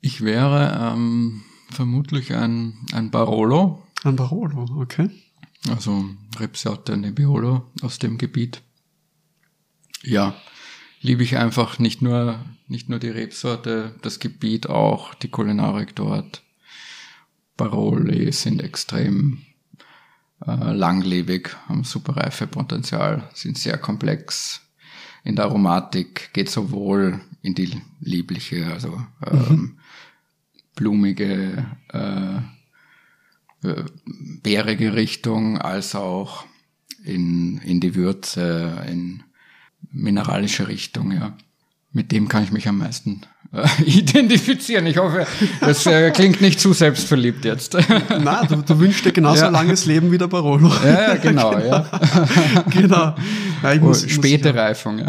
[0.00, 3.82] Ich wäre ähm, vermutlich ein, ein Barolo.
[4.04, 5.10] Ein Barolo, okay.
[5.68, 6.04] Also
[6.38, 8.62] Rebsorte Nebbiolo aus dem Gebiet.
[10.02, 10.34] Ja,
[11.06, 16.42] liebe ich einfach nicht nur, nicht nur die Rebsorte, das Gebiet auch, die Kulinarik dort.
[17.56, 19.42] Baroli sind extrem
[20.46, 24.60] äh, langlebig, haben super Reifepotenzial, sind sehr komplex.
[25.24, 29.78] In der Aromatik geht sowohl in die liebliche, also ähm, mhm
[30.76, 32.36] blumige, äh,
[33.68, 33.84] äh,
[34.42, 36.44] bärige Richtung, als auch
[37.02, 39.24] in, in die Würze, in
[39.92, 41.36] mineralische Richtung, ja.
[41.92, 43.22] Mit dem kann ich mich am meisten
[43.52, 44.86] äh, identifizieren.
[44.86, 45.26] Ich hoffe,
[45.60, 47.74] das äh, klingt nicht zu selbstverliebt jetzt.
[48.08, 49.48] Na, du, du wünschst dir genauso ja.
[49.48, 50.70] langes Leben wie der Barolo.
[50.84, 51.66] Ja, genau, genau.
[51.66, 52.64] ja.
[52.70, 53.16] genau.
[53.62, 55.06] Na, ich muss, späte muss Reifung, ja.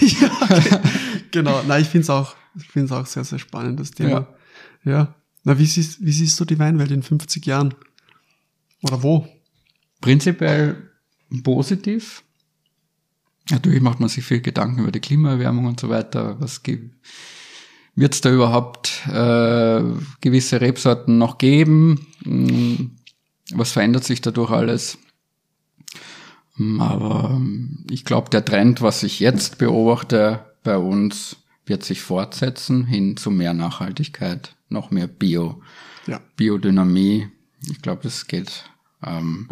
[0.00, 0.78] ja okay.
[1.30, 1.62] Genau.
[1.66, 4.28] Nein, ich finde es auch, ich finde es auch sehr, sehr spannend, das Thema.
[4.84, 4.92] Ja.
[4.92, 5.14] Ja.
[5.44, 7.74] Na, wie siehst, wie siehst du die Weinwelt in 50 Jahren?
[8.82, 9.26] Oder wo?
[10.00, 10.90] Prinzipiell
[11.42, 12.22] positiv.
[13.50, 16.36] Natürlich macht man sich viel Gedanken über die Klimaerwärmung und so weiter.
[16.40, 16.62] Was
[17.94, 19.82] wird es da überhaupt äh,
[20.20, 22.06] gewisse Rebsorten noch geben?
[22.24, 22.92] Hm,
[23.52, 24.98] was verändert sich dadurch alles?
[26.56, 32.02] Hm, aber hm, ich glaube, der Trend, was ich jetzt beobachte bei uns, wird sich
[32.02, 35.62] fortsetzen hin zu mehr Nachhaltigkeit, noch mehr Bio,
[36.06, 36.20] ja.
[36.36, 37.28] Biodynamie.
[37.70, 38.64] Ich glaube, es geht
[39.04, 39.48] ähm,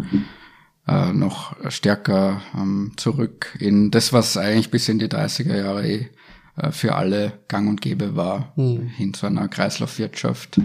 [0.87, 6.09] äh, noch stärker ähm, zurück in das, was eigentlich bis in die 30er Jahre eh,
[6.57, 8.87] äh, für alle gang und gäbe war, mhm.
[8.88, 10.61] hin zu einer Kreislaufwirtschaft.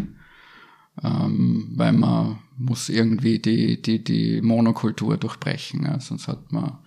[1.04, 6.78] Ähm, weil man muss irgendwie die, die, die Monokultur durchbrechen, ja, sonst hat man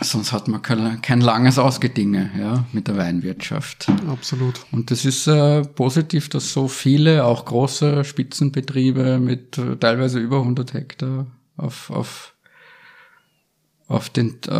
[0.00, 3.88] Sonst hat man kein, kein langes Ausgedinge ja, mit der Weinwirtschaft.
[4.08, 4.64] Absolut.
[4.72, 10.38] Und das ist äh, positiv, dass so viele, auch große Spitzenbetriebe mit äh, teilweise über
[10.38, 11.26] 100 Hektar
[11.62, 12.34] auf, auf,
[13.86, 14.52] auf, den, äh,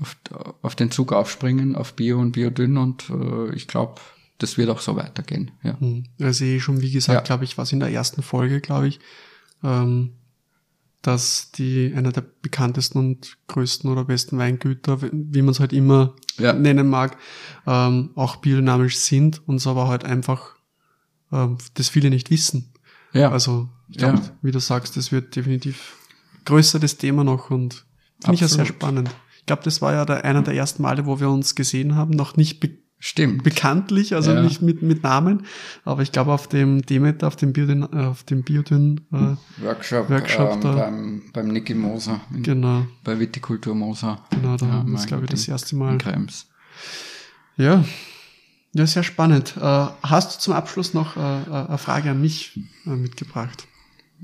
[0.00, 0.16] auf,
[0.62, 2.76] auf den Zug aufspringen, auf Bio und Biodünn.
[2.76, 4.00] Und äh, ich glaube,
[4.38, 5.50] das wird auch so weitergehen.
[5.62, 5.78] Ja.
[5.80, 6.04] Hm.
[6.20, 7.20] Also eh schon, wie gesagt, ja.
[7.22, 9.00] glaube ich, was in der ersten Folge, glaube ich,
[9.62, 10.14] ähm,
[11.02, 16.14] dass die einer der bekanntesten und größten oder besten Weingüter, wie man es halt immer
[16.38, 16.52] ja.
[16.52, 17.16] nennen mag,
[17.66, 20.56] ähm, auch biodynamisch sind und so aber halt einfach
[21.32, 22.72] ähm, das viele nicht wissen.
[23.12, 23.30] Ja.
[23.30, 24.20] Also ich ja.
[24.42, 25.96] wie du sagst, das wird definitiv
[26.44, 27.84] größer das Thema noch und
[28.20, 29.10] finde ich ja sehr spannend.
[29.38, 32.10] Ich glaube, das war ja der, einer der ersten Male, wo wir uns gesehen haben,
[32.10, 33.44] noch nicht be Stimmt.
[33.44, 34.42] bekanntlich, also ja.
[34.42, 35.46] nicht mit, mit Namen,
[35.84, 40.10] aber ich glaube auf dem Demeter, auf dem Biodyn, äh, auf dem Biodyn äh, Workshop,
[40.10, 42.20] Workshop ähm, da, beim, beim Niki Moser.
[42.34, 42.86] In, genau.
[43.04, 44.18] Bei Vitikultur Moser.
[44.30, 45.92] Genau, da ja, haben wir es, glaube ich, das erste Mal.
[45.92, 46.48] In Krems.
[47.56, 47.84] Ja.
[48.78, 49.54] Ja, sehr spannend.
[49.56, 49.60] Äh,
[50.02, 53.66] hast du zum Abschluss noch äh, äh eine Frage an mich mitgebracht?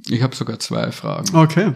[0.06, 1.34] Ich habe sogar zwei Fragen.
[1.34, 1.72] Okay.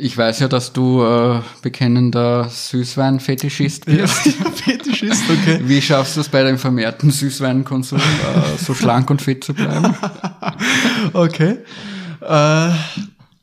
[0.00, 4.26] Ich weiß ja, dass du äh, bekennender Süßwein-Fetischist bist.
[4.26, 5.60] Ja, Fetischist, okay.
[5.62, 9.94] Wie schaffst du es bei deinem vermehrten Süßweinkonsum, äh, so schlank und fit zu bleiben?
[11.12, 11.58] okay.
[12.20, 12.70] Äh,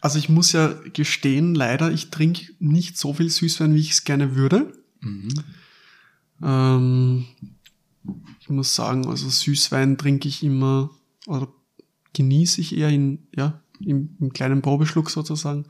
[0.01, 4.03] also ich muss ja gestehen, leider, ich trinke nicht so viel Süßwein, wie ich es
[4.03, 4.73] gerne würde.
[4.99, 5.29] Mhm.
[6.43, 7.25] Ähm,
[8.39, 10.89] ich muss sagen, also Süßwein trinke ich immer
[11.25, 11.47] oder
[12.13, 15.65] genieße ich eher in, ja, im, im kleinen Probeschluck sozusagen.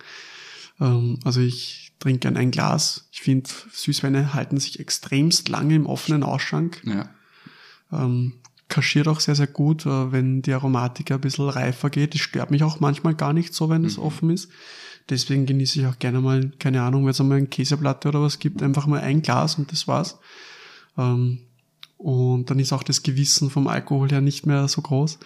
[0.80, 3.08] Ähm, also ich trinke gern ein Glas.
[3.12, 6.82] Ich finde, Süßweine halten sich extremst lange im offenen Ausschank.
[6.86, 7.10] Ja.
[7.92, 8.34] Ähm,
[8.70, 12.14] kaschiert auch sehr, sehr gut, äh, wenn die Aromatik ein bisschen reifer geht.
[12.14, 14.04] Das stört mich auch manchmal gar nicht so, wenn es mhm.
[14.04, 14.50] offen ist.
[15.10, 18.40] Deswegen genieße ich auch gerne mal, keine Ahnung, wenn es einmal eine Käseplatte oder was
[18.40, 20.20] gibt, einfach mal ein Glas und das war's.
[20.98, 21.40] Ähm,
[21.98, 25.20] und dann ist auch das Gewissen vom Alkohol her nicht mehr so groß.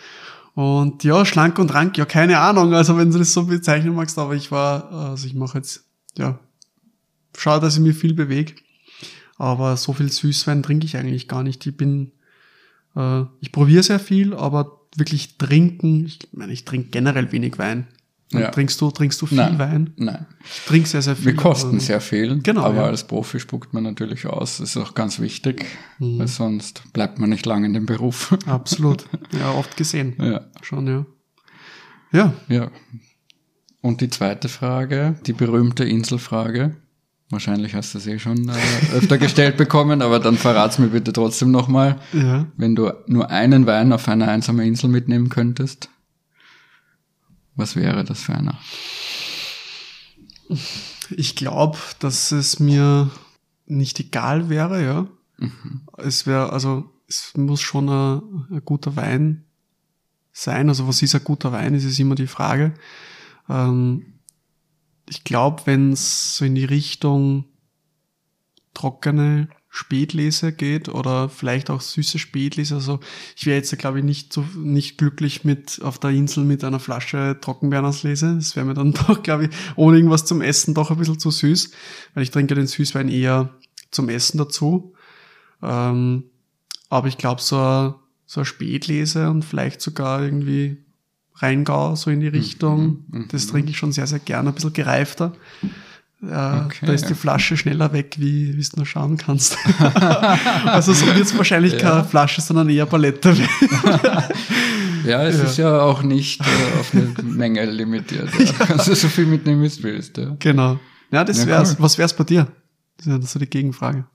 [0.54, 4.18] Und ja, schlank und rank, ja, keine Ahnung, also wenn du das so bezeichnen magst,
[4.18, 5.86] aber ich war, also ich mache jetzt,
[6.18, 6.40] ja,
[7.38, 8.54] schau, dass ich mir viel bewege.
[9.38, 11.66] Aber so viel Süßwein trinke ich eigentlich gar nicht.
[11.66, 12.12] Ich bin,
[12.96, 17.88] äh, ich probiere sehr viel, aber wirklich trinken, ich meine, ich trinke generell wenig Wein.
[18.34, 18.50] Ja.
[18.50, 19.60] Trinkst du, trinkst du viel Nein.
[19.60, 19.94] Wein?
[19.98, 20.26] Nein.
[20.44, 21.26] Ich trinke sehr, sehr viel.
[21.26, 22.39] Wir kosten sehr viel.
[22.41, 22.62] Genau.
[22.62, 22.86] Aber ja.
[22.86, 24.58] als Profi spuckt man natürlich aus.
[24.58, 25.65] Das ist auch ganz wichtig,
[26.00, 26.20] mhm.
[26.20, 28.38] weil sonst bleibt man nicht lange in dem Beruf.
[28.46, 29.06] Absolut.
[29.38, 30.15] Ja, oft gesehen.
[30.20, 30.41] Ja.
[30.62, 31.06] Schon, ja.
[32.13, 32.34] Ja.
[32.48, 32.72] Ja.
[33.82, 36.78] Und die zweite Frage, die berühmte Inselfrage.
[37.32, 38.54] Wahrscheinlich hast du sie eh schon äh,
[38.96, 42.00] öfter gestellt bekommen, aber dann verrat's mir bitte trotzdem nochmal.
[42.13, 42.48] Ja.
[42.58, 45.89] Wenn du nur einen Wein auf einer einsamen Insel mitnehmen könntest,
[47.62, 48.60] was wäre das für einer?
[51.12, 53.10] Ich glaube, dass es mir
[53.67, 55.08] nicht egal wäre, ja.
[55.38, 55.82] Mhm.
[55.97, 59.45] Es wäre, also, es muss schon ein, ein, guter Wein
[60.34, 60.69] sein.
[60.69, 62.74] Also, was ist ein guter Wein, ist, ist immer die Frage.
[63.47, 64.13] Ähm,
[65.08, 67.45] ich glaube, wenn es so in die Richtung
[68.74, 72.76] trockene Spätlese geht oder vielleicht auch süße Spätlese.
[72.76, 73.00] Also
[73.38, 76.82] ich wäre jetzt, glaube ich, nicht so nicht glücklich mit auf der Insel mit einer
[76.82, 78.36] Flasche Trockenbeerenauslese.
[78.36, 81.32] Das wäre mir dann doch, glaube ich, ohne irgendwas zum Essen doch ein bisschen zu
[81.32, 81.72] süß,
[82.14, 83.56] weil ich trinke den Süßwein eher
[83.92, 84.94] zum Essen dazu.
[85.64, 86.26] Ähm,
[86.90, 90.84] aber ich glaube, so, so eine Spätlese und vielleicht sogar irgendwie
[91.36, 94.74] Rheingau, so in die Richtung, mhm, das trinke ich schon sehr, sehr gerne, ein bisschen
[94.74, 95.32] gereifter.
[96.22, 96.86] Ja, okay.
[96.86, 99.58] Da ist die Flasche schneller weg, wie du nur schauen kannst.
[100.66, 101.80] also so wird es wahrscheinlich ja.
[101.80, 103.30] keine Flasche, sondern eher Palette.
[105.06, 105.44] ja, es ja.
[105.44, 108.30] ist ja auch nicht äh, auf eine Menge limitiert.
[108.38, 108.52] Ja.
[108.68, 110.18] Kannst du so viel mitnehmen, wie du willst.
[110.18, 110.36] Ja.
[110.38, 110.80] Genau.
[111.12, 111.72] Ja, das wär's.
[111.72, 111.78] Cool.
[111.80, 112.48] Was wär's bei dir?
[112.98, 114.06] Das ist ja so die Gegenfrage.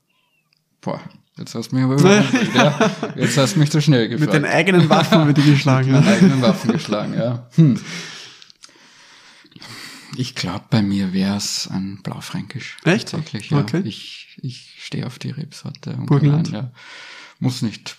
[0.81, 1.01] Boah,
[1.37, 2.91] jetzt hast du mich aber überrumpelt, ja.
[3.17, 4.33] Jetzt hast du mich zu schnell gefragt.
[4.33, 5.91] Mit den eigenen Waffen wird die geschlagen.
[5.91, 7.49] Mit den eigenen Waffen geschlagen, ja.
[7.57, 7.81] Hm.
[10.19, 12.79] Ich glaube, bei mir wäre es ein Blaufränkisch.
[12.85, 13.11] Echt?
[13.11, 13.61] Tatsächlich, ja.
[13.61, 13.83] Okay.
[13.85, 15.97] Ich, ich stehe auf die Rebsorte.
[16.07, 16.51] Burgenland?
[16.51, 16.73] Ja.
[17.39, 17.97] Muss nicht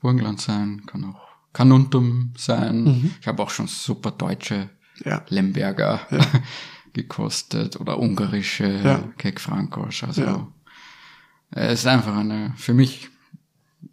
[0.00, 1.20] Burgenland sein, kann auch
[1.52, 2.84] Canuntum sein.
[2.84, 3.14] Mhm.
[3.20, 4.70] Ich habe auch schon super deutsche
[5.04, 5.24] ja.
[5.28, 6.20] Lemberger ja.
[6.92, 8.98] gekostet oder ungarische ja.
[9.18, 10.04] Kek Frankosch.
[10.04, 10.48] Also ja.
[11.50, 13.08] es ist einfach eine, für mich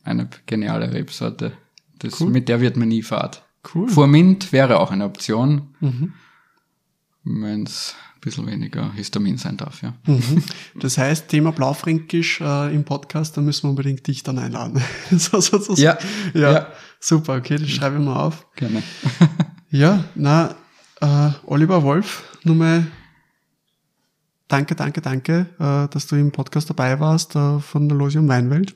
[0.04, 1.54] eine geniale Rebsorte.
[2.00, 2.30] Das, cool.
[2.30, 3.44] Mit der wird man nie fahrt.
[3.74, 4.08] Cool.
[4.08, 5.76] Mint wäre auch eine Option.
[5.80, 6.14] Mhm
[7.24, 9.94] wenn es ein bisschen weniger Histamin sein darf, ja.
[10.06, 10.44] Mhm.
[10.76, 14.82] Das heißt, Thema Blaufränkisch äh, im Podcast, da müssen wir unbedingt dich dann einladen.
[15.12, 15.98] so, so, so, ja,
[16.34, 16.68] ja, ja.
[17.00, 18.48] Super, okay, das schreibe ich mal auf.
[18.56, 18.84] Gerne.
[19.70, 20.56] ja, na,
[21.02, 22.88] äh, Oliver Wolf, nochmal
[24.48, 28.76] danke, danke, danke, äh, dass du im Podcast dabei warst äh, von der Losium Weinwelt.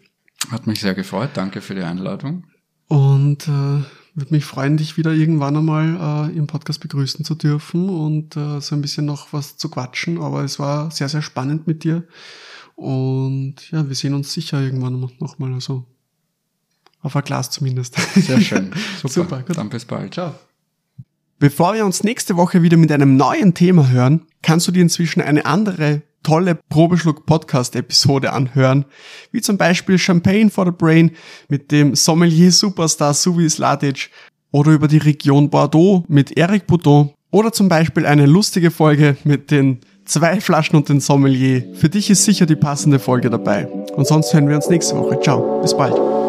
[0.50, 2.46] Hat mich sehr gefreut, danke für die Einladung.
[2.88, 3.84] Und äh,
[4.18, 8.60] würde mich freuen, dich wieder irgendwann einmal äh, im Podcast begrüßen zu dürfen und äh,
[8.60, 10.20] so ein bisschen noch was zu quatschen.
[10.20, 12.04] Aber es war sehr, sehr spannend mit dir.
[12.76, 15.54] Und ja, wir sehen uns sicher irgendwann nochmal.
[15.54, 15.86] Also
[17.02, 17.96] auf ein Glas zumindest.
[18.16, 18.72] Sehr schön.
[18.98, 19.10] Super.
[19.14, 19.56] Super gut.
[19.56, 20.16] Dann bis bald.
[20.16, 20.34] Ciao.
[21.38, 25.22] Bevor wir uns nächste Woche wieder mit einem neuen Thema hören, kannst du dir inzwischen
[25.22, 28.86] eine andere tolle Probeschluck-Podcast-Episode anhören,
[29.32, 31.12] wie zum Beispiel Champagne for the Brain
[31.50, 34.10] mit dem Sommelier-Superstar Suvi Slatic
[34.52, 39.52] oder über die Region Bordeaux mit Eric Boudon oder zum Beispiel eine lustige Folge mit
[39.52, 41.64] den zwei Flaschen und den Sommelier.
[41.76, 43.68] Für dich ist sicher die passende Folge dabei.
[43.68, 45.20] Und sonst hören wir uns nächste Woche.
[45.20, 46.27] Ciao, bis bald.